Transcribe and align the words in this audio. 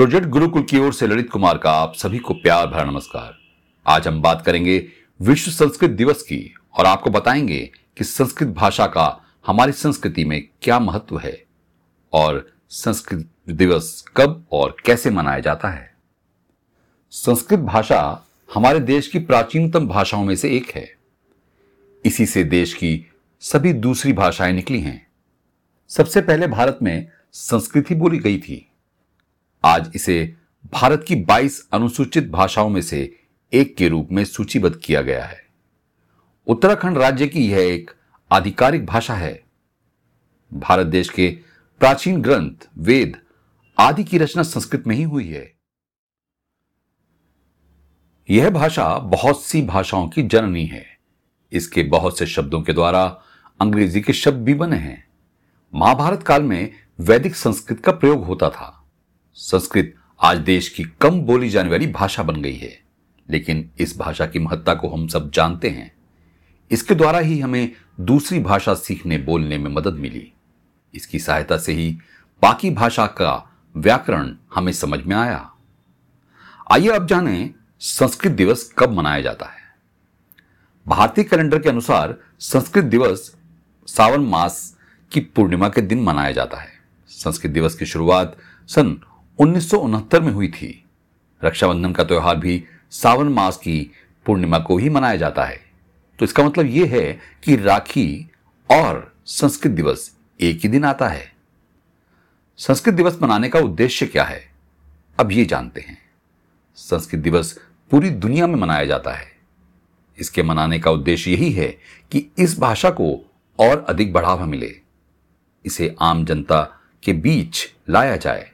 Project 0.00 0.26
Gurukul 0.26 0.62
की 0.62 0.78
ओर 0.78 0.92
से 0.92 1.06
ललित 1.06 1.30
कुमार 1.30 1.58
का 1.58 1.70
आप 1.70 1.94
सभी 1.94 2.18
को 2.18 2.34
प्यार 2.34 2.66
भरा 2.66 2.84
नमस्कार। 2.84 3.38
आज 3.86 4.08
हम 4.08 4.22
बात 4.22 4.42
करेंगे 4.46 4.88
विश्व 5.20 5.50
संस्कृत 5.50 5.90
दिवस 5.90 6.22
की 6.22 6.54
और 6.78 6.86
आपको 6.86 7.10
बताएँगे 7.10 7.72
कि 7.96 8.04
संस्कृत 8.04 8.48
भाषा 8.48 8.86
का 8.86 9.24
हमारी 9.46 9.72
संस्कृति 9.72 10.24
में 10.24 10.48
क्या 10.62 10.78
महत्व 10.78 11.18
है 11.18 11.44
और 12.12 12.52
संस्कृत 12.68 13.28
दिवस 13.48 14.04
कब 14.16 14.46
और 14.52 14.76
कैसे 14.84 15.10
मनाया 15.10 15.38
जाता 15.38 15.68
है। 15.68 15.94
संस्कृत 17.10 17.60
भाषा 17.60 18.26
हमारे 18.54 18.80
देश 18.80 19.08
की 19.08 19.18
प्राचीनतम 19.18 19.88
भाषाओं 19.88 20.24
में 20.24 20.36
से 20.36 20.56
एक 20.56 20.70
है। 20.70 20.94
इसी 22.04 22.26
से 22.26 22.44
देश 22.44 22.74
की 22.74 23.06
सभी 23.40 23.72
दूसरी 23.72 24.12
भाषाएँ 24.12 24.52
निकली 24.52 24.80
हैं। 24.80 25.06
सबसे 25.88 26.20
पहले 26.20 26.46
भारत 26.46 26.78
में 26.82 27.08
संस्कृत 27.32 27.92
बोली 27.92 28.18
गई 28.18 28.38
थी। 28.38 28.69
आज 29.64 29.92
इसे 29.94 30.36
भारत 30.72 31.04
की 31.08 31.16
22 31.16 31.68
अनुसूचित 31.72 32.28
भाषाओं 32.28 32.68
में 32.68 32.80
से 32.80 33.18
एक 33.52 33.76
के 33.76 33.88
रूप 33.88 34.08
में 34.12 34.24
सूचीबद्ध 34.24 34.76
किया 34.76 35.02
गया 35.02 35.24
है। 35.24 35.46
उत्तराखंड 36.46 36.98
राज्य 36.98 37.26
की 37.26 37.50
यह 37.50 37.58
एक 37.58 37.90
आधिकारिक 38.32 38.86
भाषा 38.86 39.14
है। 39.14 39.42
भारत 40.54 40.86
देश 40.86 41.08
के 41.08 41.38
प्राचीन 41.78 42.22
ग्रंथ, 42.22 42.54
वेद 42.78 43.22
आदि 43.78 44.04
की 44.04 44.18
रचना 44.18 44.42
संस्कृत 44.42 44.84
में 44.86 44.96
ही 44.96 45.02
हुई 45.02 45.28
है। 45.28 45.54
यह 48.30 48.50
भाषा 48.50 48.98
बहुत 48.98 49.42
सी 49.42 49.62
भाषाओं 49.62 50.08
की 50.08 50.22
जननी 50.22 50.66
है। 50.66 50.86
इसके 51.52 51.82
बहुत 51.82 52.18
से 52.18 52.26
शब्दों 52.26 52.62
के 52.62 52.72
द्वारा 52.72 53.22
अंग्रेज़ी 53.60 54.00
के 54.00 54.12
शब्द 54.12 54.44
भी 54.44 54.54
बने 54.54 54.76
हैं। 54.76 55.08
महाभारत 55.74 56.22
काल 56.22 56.42
में 56.42 56.72
वैदिक 57.00 57.36
संस्कृत 57.36 57.80
का 57.80 57.92
प्रयोग 57.92 58.24
होता 58.24 58.50
था। 58.50 58.76
संस्कृत 59.34 59.94
आज 60.22 60.38
देश 60.38 60.68
की 60.68 60.84
कम 60.84 61.20
बोली 61.20 61.50
जाने 61.50 61.70
वाली 61.70 61.86
भाषा 61.86 62.22
बन 62.22 62.42
गई 62.42 62.56
है। 62.56 62.80
लेकिन 63.30 63.70
इस 63.78 63.98
भाषा 63.98 64.26
की 64.26 64.38
महत्ता 64.38 64.74
को 64.74 64.88
हम 64.88 65.06
सब 65.06 65.30
जानते 65.30 65.70
हैं। 65.70 65.94
इसके 66.70 66.94
द्वारा 66.94 67.18
ही 67.18 67.40
हमें 67.40 67.72
दूसरी 68.00 68.38
भाषा 68.38 68.74
सीखने, 68.74 69.18
बोलने 69.18 69.58
में 69.58 69.70
मदद 69.70 69.92
मिली। 69.92 70.32
इसकी 70.94 71.18
सहायता 71.18 71.58
से 71.58 71.72
ही 71.72 71.98
बाकी 72.42 72.70
भाषा 72.70 73.06
का 73.06 73.56
व्याकरण 73.76 74.36
हमें 74.54 74.72
समझ 74.72 75.02
में 75.02 75.16
आया। 75.16 75.52
आइए 76.70 76.88
अब 76.88 77.06
जानें 77.06 77.54
संस्कृत 77.80 78.32
दिवस 78.32 78.74
कब 78.78 78.92
मनाया 78.92 79.20
जाता 79.20 79.46
है। 79.46 79.60
भारतीय 80.88 81.24
कैलेंडर 81.24 81.58
के 81.58 81.68
अनुसार 81.68 82.16
संस्कृत 82.40 82.84
दिवस 82.84 83.36
सावन 83.86 84.20
मास 84.20 84.78
की 85.12 85.20
पूर्णिमा 85.20 85.68
के 85.68 85.80
दिन 85.80 86.02
मनाया 86.02 86.32
जाता 86.32 86.56
है। 86.56 86.70
संस्कृत 87.08 87.52
दिवस 87.52 87.74
की 87.74 87.86
शुरुआत 87.86 88.36
सन 88.68 89.00
उन्नीस 89.40 89.70
सौ 89.70 89.76
उनहत्तर 89.76 90.20
में 90.20 90.32
हुई 90.32 90.48
थी। 90.48 90.84
रक्षाबंधन 91.44 91.92
का 91.92 92.04
त्यौहार 92.04 92.36
भी 92.36 92.64
सावन 92.90 93.28
मास 93.28 93.56
की 93.56 93.90
पूर्णिमा 94.26 94.58
को 94.58 94.78
ही 94.78 94.88
मनाया 94.88 95.16
जाता 95.16 95.44
है। 95.44 95.60
तो 96.18 96.24
इसका 96.24 96.44
मतलब 96.44 96.66
यह 96.66 96.90
है 96.90 97.20
कि 97.44 97.56
राखी 97.56 98.30
और 98.70 99.16
संस्कृत 99.26 99.72
दिवस 99.72 100.16
एक 100.40 100.60
ही 100.60 100.68
दिन 100.68 100.84
आता 100.84 101.08
है। 101.08 101.32
संस्कृत 102.56 102.94
दिवस 102.94 103.18
मनाने 103.22 103.48
का 103.48 103.58
उद्देश्य 103.58 104.06
क्या 104.06 104.24
है? 104.24 104.52
अब 105.20 105.32
ये 105.32 105.44
जानते 105.44 105.80
हैं। 105.80 105.98
संस्कृत 106.74 107.20
दिवस 107.20 107.60
पूरी 107.90 108.10
दुनिया 108.10 108.46
में 108.46 108.56
मनाया 108.56 108.84
जाता 108.84 109.12
है। 109.12 109.32
इसके 110.18 110.42
मनाने 110.42 110.78
का 110.78 110.90
उद्देश्य 110.90 111.30
यही 111.30 111.52
है 111.52 111.68
कि 112.10 112.32
इस 112.38 112.58
भाषा 112.58 112.90
को 112.90 113.30
और 113.58 113.86
अधिक 113.88 114.12
बढ़ावा 114.12 114.46
मिले। 114.46 114.80
इसे 115.64 115.96
आम 116.00 116.24
जनता 116.24 116.80
के 117.02 117.12
बीच 117.12 117.70
लाया 117.88 118.16
जाए। 118.16 118.52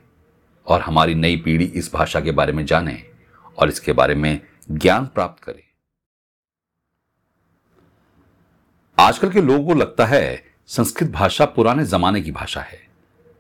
और 0.69 0.81
हमारी 0.81 1.15
नई 1.15 1.37
पीढ़ी 1.37 1.65
इस 1.65 1.93
भाषा 1.95 2.21
के 2.21 2.33
बारे 2.33 2.53
में 2.53 2.67
जाने 2.67 3.03
और 3.59 3.69
इसके 3.69 3.93
बारे 3.93 4.15
में 4.15 4.41
ज्ञान 4.71 5.07
प्राप्त 5.07 5.43
करे। 5.43 5.63
आजकल 8.99 9.31
के 9.31 9.43
लोगों 9.43 9.67
को 9.67 9.75
लगता 9.75 10.07
है 10.07 10.45
संस्कृत 10.67 11.11
भाषा 11.11 11.45
पुराने 11.45 11.85
जमाने 11.85 12.21
की 12.21 12.31
भाषा 12.31 12.61
है, 12.61 12.89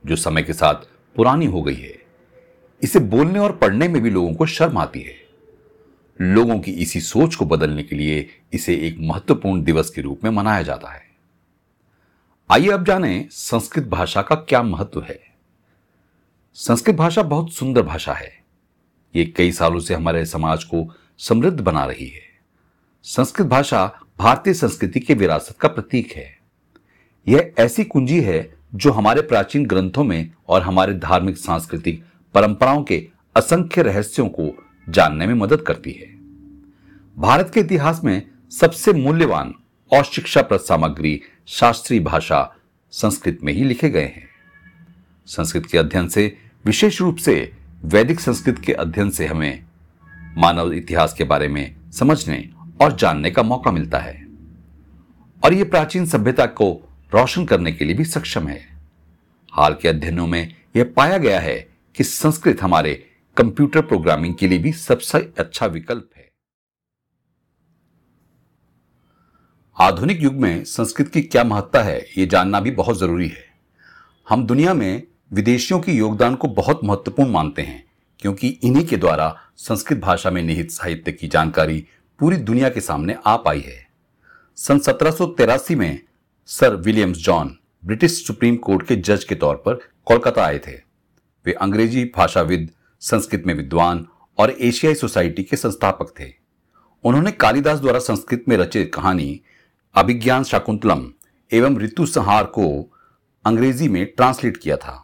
जो 0.06 0.16
समय 0.16 0.42
के 0.42 0.52
साथ 0.52 0.74
पुरानी 1.16 1.46
हो 1.46 1.62
गई 1.62 1.74
है। 1.74 1.98
इसे 2.82 2.98
बोलने 2.98 3.38
और 3.38 3.56
पढ़ने 3.56 3.88
में 3.88 4.02
भी 4.02 4.10
लोगों 4.10 4.34
को 4.34 4.46
शर्म 4.46 4.78
आती 4.78 5.00
है। 5.00 5.14
लोगों 6.20 6.60
की 6.60 6.72
इसी 6.72 7.00
सोच 7.00 7.34
को 7.34 7.44
बदलने 7.44 7.82
के 7.82 7.96
लिए 7.96 8.28
इसे 8.52 8.74
एक 8.76 8.96
महत्वपूर्ण 9.00 9.62
दिवस 9.62 9.90
के 9.90 10.00
रूप 10.00 10.24
में 10.24 10.30
मनाया 10.30 10.62
जाता 10.62 10.90
है। 10.90 11.06
आइए 12.50 12.68
अब 12.68 12.84
जानें 12.84 13.28
संस्कृत 13.30 13.84
भाषा 13.84 14.22
का 14.22 14.34
क्या 14.34 14.62
महत्व 14.62 15.02
है। 15.02 15.25
संस्कृत 16.58 16.94
भाषा 16.94 17.22
बहुत 17.22 17.52
सुंदर 17.52 17.82
भाषा 17.82 18.12
है। 18.12 18.38
ये 19.16 19.24
कई 19.24 19.52
सालों 19.52 19.80
से 19.80 19.94
हमारे 19.94 20.26
समाज 20.26 20.64
को 20.64 20.94
समृद्ध 21.18 21.60
बना 21.60 21.84
रही 21.84 22.08
है। 22.08 22.22
संस्कृत 23.02 23.46
भाषा 23.46 24.00
भारतीय 24.18 24.54
संस्कृति 24.54 25.00
के 25.00 25.14
विरासत 25.14 25.56
का 25.60 25.68
प्रतीक 25.68 26.12
है। 26.12 26.38
यह 27.28 27.52
ऐसी 27.58 27.84
कुंजी 27.84 28.20
है 28.20 28.54
जो 28.74 28.92
हमारे 28.92 29.22
प्राचीन 29.22 29.66
ग्रंथों 29.66 30.04
में 30.04 30.30
और 30.48 30.62
हमारे 30.62 30.94
धार्मिक, 30.94 31.36
सांस्कृतिक 31.36 32.04
परंपराओं 32.34 32.84
के 32.84 33.08
असंख्य 33.36 33.82
रहस्यों 33.82 34.28
को 34.28 34.66
जानने 34.88 35.26
में 35.26 35.34
मदद 35.34 35.60
करती 35.60 35.92
है। 35.92 36.08
भारत 37.18 37.50
के 37.54 37.60
इतिहास 37.60 38.00
में 38.04 38.30
सबसे 38.50 38.92
मूल्यवान 38.92 39.54
और 39.92 40.04
शिक्षाप्रद 40.04 40.60
सामग्री 40.60 41.20
शास्त्रीय 41.46 42.00
भाषा 42.00 42.56
संस्कृत 42.90 43.38
में 43.42 43.52
ही 43.52 43.64
लिखे 43.64 43.90
गए 43.90 44.06
हैं। 44.06 44.28
संस्कृत 45.26 45.66
के 45.66 45.78
अध्ययन 45.78 46.08
से 46.08 46.45
विशेष 46.66 47.00
रूप 47.00 47.16
से 47.16 47.52
वैदिक 47.84 48.20
संस्कृत 48.20 48.58
के 48.58 48.72
अध्ययन 48.72 49.10
से 49.10 49.26
हमें 49.26 49.64
मानव 50.38 50.72
इतिहास 50.72 51.14
के 51.14 51.24
बारे 51.24 51.48
में 51.48 51.90
समझने 51.92 52.50
और 52.80 52.96
जानने 52.96 53.30
का 53.30 53.42
मौका 53.42 53.70
मिलता 53.70 53.98
है। 53.98 54.26
और 55.44 55.52
यह 55.52 55.64
प्राचीन 55.64 56.06
सभ्यता 56.06 56.46
को 56.46 56.90
रोशन 57.14 57.46
करने 57.46 57.72
के 57.72 57.84
लिए 57.84 57.96
भी 57.96 58.04
सक्षम 58.04 58.48
है। 58.48 58.60
हाल 59.52 59.74
के 59.74 59.88
अध्ययनों 59.88 60.26
में 60.26 60.54
यह 60.76 60.92
पाया 60.96 61.18
गया 61.18 61.40
है 61.40 61.72
कि 61.96 62.04
संस्कृत 62.04 62.62
हमारे 62.62 63.10
कंप्यूटर 63.36 63.80
प्रोग्रामिंग 63.80 64.34
के 64.34 64.48
लिए 64.48 64.58
भी 64.58 64.72
सबसे 64.72 65.32
अच्छा 65.38 65.66
विकल्प 65.66 66.10
है। 66.16 66.30
आधुनिक 69.80 70.22
युग 70.22 70.34
में 70.34 70.64
संस्कृत 70.64 71.08
की 71.08 71.22
क्या 71.22 71.44
महत्ता 71.44 71.82
है 71.82 72.06
यह 72.18 72.26
जानना 72.26 72.60
भी 72.60 72.70
बहुत 72.70 72.98
ज़रूरी 72.98 73.28
है। 73.28 73.44
हम 74.28 74.46
दुनिया 74.46 74.74
में 74.74 75.02
विदेशियों 75.30 75.78
के 75.80 75.92
योगदान 75.92 76.34
को 76.34 76.48
बहुत 76.48 76.80
महत्वपूर्ण 76.84 77.30
मानते 77.30 77.62
हैं, 77.62 77.84
क्योंकि 78.22 78.48
इन्हीं 78.48 78.84
के 78.86 78.96
द्वारा 78.96 79.34
संस्कृत 79.56 79.98
भाषा 79.98 80.30
में 80.30 80.42
निहित 80.42 80.70
साहित्य 80.70 81.12
की 81.12 81.28
जानकारी 81.28 81.86
पूरी 82.20 82.36
दुनिया 82.36 82.68
के 82.68 82.80
सामने 82.80 83.16
आ 83.26 83.36
पाई 83.36 83.60
है। 83.60 83.86
सन 84.58 84.78
सत्रह 84.78 85.10
सौ 85.10 85.26
तिरासी 85.28 85.74
में 85.74 86.00
sir 86.48 86.76
Williams 86.76 87.18
John 87.18 87.56
British 87.82 88.26
supreme 88.26 88.56
court 88.56 88.86
के 88.86 88.96
जज 88.96 89.24
के 89.24 89.34
तौर 89.34 89.56
पर 89.56 89.80
कोलकाता 90.06 90.44
आए 90.44 90.58
थे। 90.58 90.72
वे 91.46 91.52
अंग्रेज़ी 91.52 92.04
भाषाविद, 92.16 92.70
संस्कृत 93.02 93.42
में 93.46 93.54
विद्वान 93.54 94.06
और 94.38 94.50
एशियाई 94.50 94.94
सोसाइटी 94.94 95.42
के 95.42 95.56
संस्थापक 95.56 96.14
थे। 96.20 96.32
उन्होंने 97.04 97.32
कालिदास 97.32 97.78
द्वारा 97.78 97.98
संस्कृत 97.98 98.44
में 98.48 98.56
रचित 98.56 98.90
कहानी 98.94 99.40
अभिज्ञान 99.94 100.44
शाकुंतलम 100.44 101.06
एवं 101.50 101.78
ऋतु 101.78 102.06
संहार 102.06 102.44
को 102.44 102.68
अंग्रेज़ी 103.44 103.88
में 103.88 104.04
ट्रांसलेट 104.06 104.56
किया 104.56 104.76
था। 104.76 105.02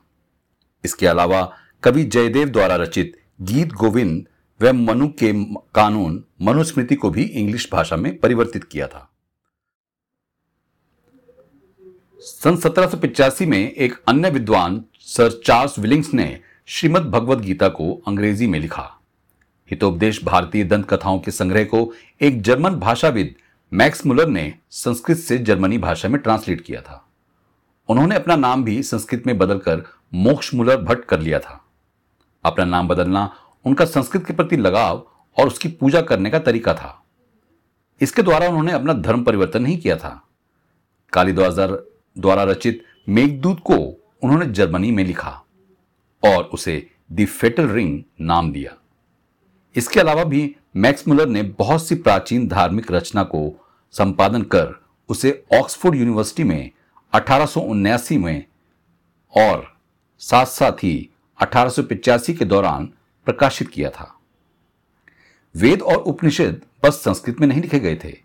इसके 0.84 1.06
अलावा 1.06 1.56
कवि 1.82 2.04
जयदेव 2.04 2.48
द्वारा 2.48 2.76
रचित 2.76 3.16
गीत 3.41 3.72
गोविंद 3.72 4.26
व 4.60 4.72
मनु 4.72 5.09
के 5.09 5.32
कानून 5.75 6.25
मनुस्मृति 6.43 6.94
को 6.94 7.10
भी 7.10 7.22
इंग्लिश 7.22 7.69
भाषा 7.72 7.97
में 7.97 8.19
परिवर्तित 8.19 8.65
किया 8.65 8.87
था। 8.87 9.09
सन 12.19 12.56
सत्रह 12.56 13.47
में 13.47 13.72
एक 13.72 13.94
अन्य 14.09 14.31
विद्वान, 14.31 14.84
सर 14.98 15.41
चार्ल्स 15.47 15.78
विलिंग्स 15.78 16.15
ने 16.15 16.41
श्रीमद 16.66 17.03
भगवद 17.03 17.41
गीता 17.41 17.68
को 17.68 18.03
अंग्रेज़ी 18.07 18.47
में 18.47 18.59
लिखा। 18.60 18.91
हितोपदेश 19.71 20.24
भारतीय 20.24 20.65
दंत 20.65 20.89
कथाओं 20.91 21.18
के 21.18 21.30
संग्रह 21.30 21.65
को 21.65 21.92
एक 22.21 22.42
जर्मन 22.42 22.74
भाषाविद 22.74 23.34
मैक्स 23.72 24.07
मुलर 24.07 24.28
ने 24.28 24.54
संस्कृत 24.71 25.16
से 25.16 25.39
जर्मनी 25.39 25.78
भाषा 25.78 26.09
में 26.09 26.21
ट्रांसलेट 26.21 26.60
किया 26.60 26.80
था। 26.80 27.09
उन्होंने 27.89 28.15
अपना 28.15 28.36
नाम 28.36 28.65
भी 28.65 28.83
संस्कृत 28.83 29.27
में 29.27 29.39
बदलकर 29.39 29.84
मोक्ष 30.14 30.54
मुलर 30.54 30.76
भट्ट 30.76 31.04
कर 31.04 31.20
लिया 31.20 31.38
था। 31.38 31.64
अपना 32.44 32.64
नाम 32.64 32.88
बदलना, 32.88 33.34
उनका 33.64 33.84
संस्कृत 33.84 34.26
के 34.26 34.32
प्रति 34.32 34.56
लगाव 34.56 35.06
और 35.38 35.47
उसकी 35.47 35.68
पूजा 35.68 36.00
करने 36.00 36.30
का 36.30 36.38
तरीका 36.38 36.74
था। 36.74 36.98
इसके 38.00 38.22
द्वारा 38.22 38.48
उन्होंने 38.48 38.72
अपना 38.72 38.92
धर्म 38.92 39.24
परिवर्तन 39.24 39.62
नहीं 39.62 39.78
किया 39.78 39.97
था। 39.97 40.28
कालीदास 41.12 41.56
द्वारा 42.18 42.42
रचित 42.42 42.82
मेघदूत 43.09 43.60
को 43.60 43.76
उन्होंने 44.22 44.47
जर्मनी 44.47 44.91
में 44.91 45.04
लिखा 45.04 45.30
और 46.22 46.44
उसे 46.44 46.91
दी 47.12 47.24
फेटल 47.24 47.68
रिंग 47.68 48.03
नाम 48.20 48.53
दिया। 48.53 48.76
इसके 49.76 50.00
अलावा 50.00 50.24
भी 50.24 50.56
मैक्स 50.76 51.09
मुलर 51.09 51.26
ने 51.26 51.42
बहुत 51.42 51.86
सी 51.86 51.94
प्राचीन 51.94 52.48
धार्मिक 52.48 52.92
रचना 52.92 53.22
को 53.22 53.68
संपादन 53.92 54.42
कर 54.42 54.82
उसे 55.09 55.44
ऑक्सफोर्ड 55.53 55.94
यूनिवर्सिटी 55.94 56.44
में 56.44 56.70
अठारह 57.12 58.18
में 58.18 58.44
और 59.36 59.72
साथ 60.22 60.47
साथ 60.47 60.72
ही 60.72 61.09
अठारह 61.39 61.72
के 62.10 62.45
दौरान 62.45 62.86
प्रकाशित 63.24 63.69
किया 63.69 63.91
था। 63.91 64.21
वेद 65.57 65.83
और 65.83 65.97
उपनिषद 65.97 66.63
बस 66.84 66.92
संस्कृत 66.92 67.41
में 67.41 67.47
नहीं 67.47 67.63
लिखे 67.63 67.80
गए 67.80 68.01
थे। 68.04 68.19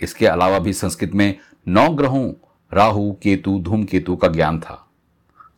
इसके 0.00 0.26
अलावा 0.26 0.58
भी 0.58 0.72
संस्कृत 0.72 1.12
में 1.12 1.38
नौ 1.68 1.90
ग्रहों, 1.90 2.32
राहु, 2.72 3.12
केतु 3.12 3.60
धूमकेतु 3.60 4.16
का 4.16 4.28
ज्ञान 4.28 4.60
था। 4.60 4.88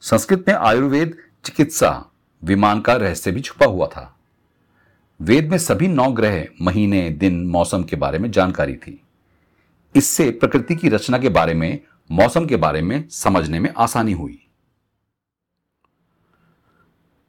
संस्कृत 0.01 0.45
में 0.49 0.55
आयुर्वेद, 0.55 1.19
चिकित्सा, 1.45 2.07
विमान 2.45 2.81
का 2.81 2.95
रहस्य 2.95 3.31
भी 3.31 3.41
छुपा 3.41 3.67
हुआ 3.67 3.87
था। 3.87 4.17
वेद 5.21 5.51
में 5.51 5.59
सभी 5.59 5.89
नौ 5.89 6.13
ग्रह 6.13 6.47
महीने, 6.63 7.11
दिन, 7.11 7.47
मौसम 7.47 7.83
के 7.83 7.97
बारे 7.97 8.19
में 8.19 8.31
जानकारी 8.31 8.75
थी। 8.75 9.01
इससे 9.97 10.31
प्रकृति 10.31 10.77
की 10.77 10.89
रचना 10.89 11.19
के 11.19 11.29
बारे 11.29 11.55
में, 11.55 11.81
मौसम 12.11 12.47
के 12.47 12.57
बारे 12.57 12.83
में 12.83 13.09
समझने 13.09 13.61
में 13.61 13.75
आसानी 13.79 14.13
हुई। 14.13 14.43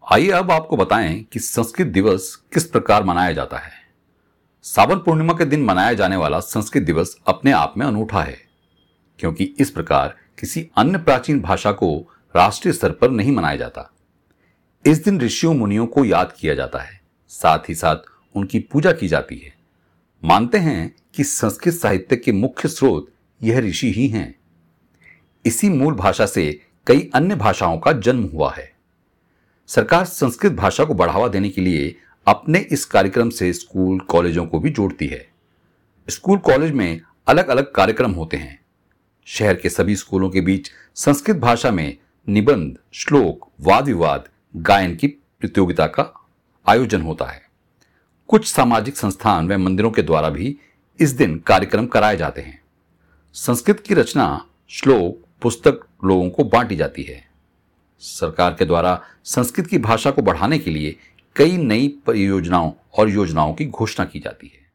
आइए 0.08 0.30
अब 0.30 0.52
आपको 0.52 0.78
बताएँ 0.78 1.16
कि 1.24 1.40
संस्कृत 1.40 1.88
दिवस 1.88 2.36
किस 2.54 2.66
प्रकार 2.66 3.04
मनाया 3.04 3.32
जाता 3.32 3.58
है। 3.58 3.72
सावन 4.66 4.98
पूर्णिमा 4.98 5.34
के 5.34 5.46
दिन 5.46 5.64
मनाया 5.64 5.94
जाने 5.94 6.16
वाला 6.16 6.40
संस्कृत 6.40 6.84
दिवस 6.84 7.16
अपने 7.28 7.52
आप 7.52 7.74
में 7.78 7.86
अनूठा 7.86 8.22
है, 8.22 8.38
क्योंकि 9.20 9.44
इस 9.60 9.70
प्रकार 9.70 10.16
किसी 10.40 10.66
अन्य 10.78 10.98
प्राचीन 10.98 11.42
भाषा 11.42 11.72
को 11.72 11.90
राष्ट्रीय 12.36 12.74
स्तर 12.74 12.92
पर 12.92 13.12
नहीं 13.12 13.32
मनाया 13.32 13.56
जाता। 13.56 13.90
इस 14.86 15.04
दिन 15.04 15.20
ऋषियों 15.22 15.54
मुनियों 15.54 15.88
को 15.88 16.06
याद 16.06 16.34
किया 16.40 16.56
जाता 16.56 16.80
है, 16.80 17.00
साथ 17.28 17.70
ही 17.70 17.76
साथ 17.76 18.10
उनकी 18.36 18.60
पूजा 18.62 18.92
की 18.92 19.08
जाती 19.08 19.38
है। 19.38 19.54
मानते 20.24 20.58
हैं 20.58 20.96
कि 21.16 21.24
संस्कृत 21.24 21.74
साहित्य 21.74 22.16
के 22.16 22.32
मुख्य 22.32 22.70
स्रोत 22.70 23.12
यह 23.42 23.60
ऋषि 23.60 23.92
ही 23.92 24.08
हैं। 24.08 24.34
इसी 25.46 25.70
मूल 25.70 25.94
भाषा 25.94 26.26
से 26.26 26.50
कई 26.88 27.10
अन्य 27.16 27.36
भाषाओं 27.36 27.78
का 27.78 27.92
जन्म 27.92 28.24
हुआ 28.24 28.54
है। 28.54 28.77
सरकार 29.68 30.06
संस्कृत 30.06 30.52
भाषा 30.52 30.84
को 30.84 30.94
बढ़ावा 30.94 31.28
देने 31.28 31.50
के 31.50 31.62
लिए 31.62 31.96
अपने 32.28 32.60
इस 32.60 32.86
कार्यक्रम 32.86 33.30
से 33.30 33.54
स्कूल, 33.54 34.00
कॉलेजों 34.00 34.46
को 34.46 34.60
भी 34.60 34.70
जोड़ती 34.70 35.08
है। 35.08 35.30
स्कूल, 36.10 36.38
कॉलेज 36.38 36.72
में 36.72 37.02
अलग 37.28 37.48
अलग 37.48 37.72
कार्यक्रम 37.72 38.12
होते 38.12 38.38
हैं। 38.38 38.60
शहर 39.26 39.56
के 39.56 39.70
सभी 39.70 39.96
स्कूलों 39.96 40.30
के 40.30 40.42
बीच 40.42 40.72
संस्कृत 40.96 41.36
भाषा 41.36 41.72
में 41.72 41.98
निबंध, 42.30 42.78
श्लोक 42.94 43.52
वाद 43.62 43.86
विवाद 43.86 44.30
गायन 44.56 44.96
की 44.96 45.08
प्रतियोगिता 45.08 45.88
का 45.88 46.28
आयोजन 46.68 47.02
होता 47.02 47.26
है। 47.26 47.42
कुछ 48.28 48.48
सामाजिक 48.48 48.98
संस्थान 48.98 49.48
व 49.48 49.58
मंदिरों 49.58 49.92
के 49.92 50.02
द्वारा 50.02 50.30
भी 50.30 50.58
इस 51.00 51.12
दिन 51.12 51.40
कार्यक्रम 51.40 51.88
कराए 51.88 52.18
जाते 52.18 52.42
हैं। 52.42 52.62
संस्कृत 53.34 53.80
की 53.80 53.94
रचना 53.94 54.46
श्लोक, 54.70 55.26
पुस्तक 55.42 55.88
लोगों 56.06 56.30
को 56.30 56.44
बांटी 56.44 56.76
जाती 56.76 57.04
है। 57.04 57.27
सरकार 58.00 58.54
के 58.54 58.66
द्वारा 58.66 59.02
संस्कृत 59.24 59.68
की 59.68 59.78
भाषा 59.78 60.12
को 60.12 60.22
बढ़ाने 60.22 60.60
के 60.60 60.72
लिए 60.72 60.96
कई 61.36 61.58
नई 61.58 61.88
परियोजनाओं 62.06 62.72
और 62.98 63.10
योजनाओं 63.10 63.54
की 63.54 63.66
घोषणा 63.66 64.06
की 64.06 64.20
जाती 64.20 64.48
है। 64.48 64.66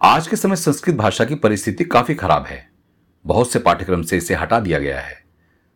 आज 0.00 0.26
के 0.28 0.36
समय 0.36 0.56
संस्कृत 0.56 0.94
भाषा 0.94 1.24
की 1.24 1.34
परिस्थिति 1.34 1.84
काफ़ी 1.84 2.14
खराब 2.14 2.46
है। 2.46 2.70
बहुत 3.24 3.50
से 3.52 3.58
पाठ्यक्रम 3.58 4.02
से 4.02 4.16
इसे 4.16 4.34
हटा 4.34 4.60
दिया 4.60 4.78
गया 4.78 5.00
है। 5.00 5.24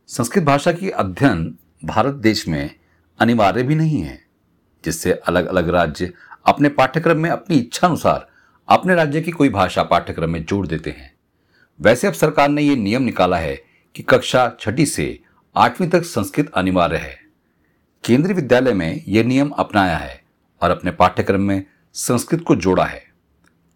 संस्कृत 0.06 0.44
भाषा 0.44 0.72
की 0.72 0.90
अध्ययन 0.90 1.58
भारत 1.84 2.14
देश 2.14 2.46
में 2.48 2.70
अनिवार्य 3.18 3.62
भी 3.62 3.74
नहीं 3.74 4.00
है, 4.02 4.18
जिससे 4.84 5.12
अलग 5.12 5.46
अलग 5.46 5.68
राज्य 5.68 6.12
अपने 6.46 6.68
पाठ्यक्रम 6.68 7.18
में 7.18 7.30
अपनी 7.30 7.56
इच्छा 7.56 7.86
अनुसार 7.86 8.28
अपने 8.68 8.94
राज्य 8.94 9.20
की 9.20 9.30
कोई 9.30 9.48
भाषा 9.48 9.82
पाठ्यक्रम 9.82 10.30
में 10.30 10.44
जोड़ 10.44 10.66
देते 10.66 10.90
हैं। 10.90 11.12
वैसे 11.80 12.06
अब 12.06 12.12
सरकार 12.12 12.48
ने 12.48 12.62
यह 12.62 12.76
नियम 12.76 13.02
निकाला 13.02 13.38
है 13.38 13.71
कि 13.94 14.02
कक्षा 14.02 14.56
छठी 14.60 14.86
से 14.86 15.20
आठवीं 15.56 15.88
तक 15.88 16.02
संस्कृत 16.02 16.52
अनिवार्य 16.54 16.96
है। 16.96 17.20
केंद्रीय 18.04 18.34
विद्यालय 18.34 18.72
में 18.72 19.04
यह 19.08 19.24
नियम 19.24 19.48
अपनाया 19.48 19.96
है 19.96 20.24
और 20.62 20.70
अपने 20.70 20.90
पाठ्यक्रम 20.90 21.40
में 21.40 21.64
संस्कृत 21.92 22.44
को 22.46 22.56
जोड़ा 22.56 22.84
है। 22.84 23.12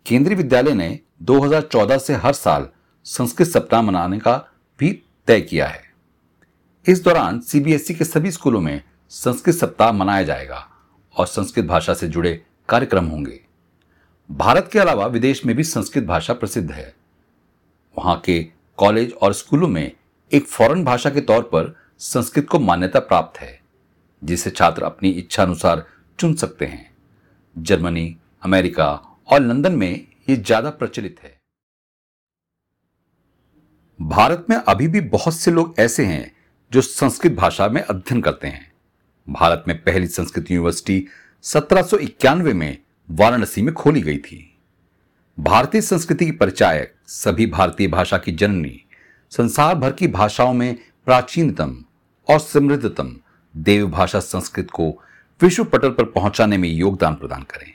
केंद्रीय 0.06 0.36
विद्यालय 0.36 0.74
ने 0.74 1.00
2014 1.22 1.98
से 1.98 2.14
हर 2.14 2.32
साल 2.32 2.68
संस्कृत 3.04 3.48
सप्ताह 3.48 3.82
मनाने 3.82 4.18
का 4.18 4.48
भी 4.78 5.02
तय 5.26 5.40
किया 5.40 5.66
है। 5.66 5.92
इस 6.88 7.02
दौरान 7.02 7.40
सीबीएसई 7.40 7.94
के 7.94 8.04
सभी 8.04 8.30
स्कूलों 8.30 8.60
में 8.60 8.82
संस्कृत 9.08 9.54
सप्ताह 9.54 9.92
मनाया 9.92 10.22
जाएगा 10.22 10.68
और 11.16 11.26
संस्कृत 11.26 11.64
भाषा 11.64 11.94
से 11.94 12.08
जुड़े 12.08 12.42
कार्यक्रम 12.68 13.04
होंगे। 13.04 13.40
भारत 14.30 14.70
के 14.72 14.78
अलावा 14.78 15.06
विदेश 15.06 15.46
में 15.46 15.56
भी 15.56 15.64
संस्कृत 15.64 16.04
भाषा 16.04 16.32
प्रसिद्ध 16.32 16.72
है। 16.72 16.94
वहाँ 17.98 18.20
के 18.20 18.42
कॉलेज 18.76 19.12
और 19.12 19.32
स्कूलों 19.32 19.68
में 19.68 19.95
एक 20.31 20.46
फॉरेन 20.46 20.84
भाषा 20.84 21.11
के 21.11 21.20
तौर 21.20 21.43
पर 21.44 21.75
संस्कृत 21.99 22.46
को 22.49 22.58
मान्यता 22.58 23.00
प्राप्त 23.00 23.38
है, 23.40 23.58
जिसे 24.23 24.50
छात्र 24.50 24.84
अपनी 24.84 25.11
इच्छा 25.11 25.43
अनुसार 25.43 25.84
चुन 26.19 26.34
सकते 26.34 26.67
हैं। 26.67 26.90
जर्मनी, 27.56 28.17
अमेरिका 28.43 28.88
और 29.28 29.40
लंदन 29.40 29.73
में 29.73 30.06
ये 30.28 30.37
ज़्यादा 30.37 30.70
प्रचलित 30.70 31.20
है। 31.23 31.34
भारत 33.99 34.46
में 34.50 34.56
अभी 34.58 34.88
भी 34.88 35.00
बहुत 35.02 35.34
से 35.34 35.50
लोग 35.50 35.75
ऐसे 35.78 36.05
हैं 36.05 36.32
जो 36.73 36.81
संस्कृत 36.81 37.32
भाषा 37.32 37.69
में 37.69 37.81
अध्ययन 37.82 38.23
करते 38.23 38.49
हैं। 38.49 38.73
भारत 39.28 39.64
में 39.69 39.76
पहली 39.82 40.06
संस्कृत 40.06 40.50
यूनिवर्सिटी 40.50 41.06
सत्रह 41.44 41.82
सौ 41.82 41.99
इक्यानवे 41.99 42.52
में 42.52 42.78
वाराणसी 43.08 43.62
में 43.62 43.73
खोली 43.75 44.00
गई 44.02 44.19
थी। 44.19 44.43
भारतीय 45.38 45.81
संस्कृति 45.82 46.25
की 46.25 46.32
परिचायक 46.32 46.94
सभी 47.08 47.46
भारतीय 47.46 47.88
भाषा 47.88 48.19
की 48.19 48.32
जननी 48.32 48.81
संसार 49.31 49.75
भर 49.75 49.93
की 49.93 50.06
भाषाओं 50.08 50.55
में 50.55 50.78
प्राचीनतम 51.05 51.84
और 52.31 52.38
समृद्धतम 52.38 53.17
देवभाषा 53.56 54.20
संस्कृत 54.20 54.70
को 54.70 54.88
विश्व 55.43 55.64
पटल 55.64 55.90
पर 55.90 56.05
पहुँचाने 56.05 56.58
में 56.58 56.69
योगदान 56.69 57.14
प्रदान 57.14 57.43
करें। 57.43 57.73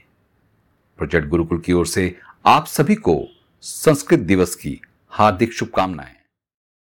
प्रोजेक्ट 0.97 1.27
गुरुकुल 1.27 1.59
की 1.59 1.73
ओर 1.73 1.87
से 1.87 2.19
आप 2.45 2.65
सभी 2.65 2.95
को 2.95 3.27
संस्कृत 3.61 4.19
दिवस 4.19 4.55
की 4.55 4.81
हार्दिक 5.09 5.53
शुभकामनाएँ। 5.53 6.20